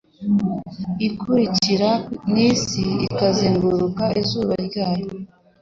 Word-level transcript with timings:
ikurikira 1.07 1.89
nisi 2.31 2.83
ikazeguruka 3.07 4.03
izuba 4.21 4.55
nayo 4.75 5.07